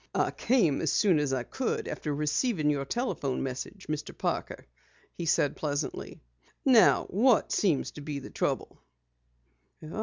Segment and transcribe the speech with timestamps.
[0.15, 4.17] "I came as soon as I could after receiving your telephone message, Mr.
[4.17, 4.65] Parker,"
[5.13, 6.23] he said pleasantly.
[6.65, 8.81] "Now what seems to be the trouble?"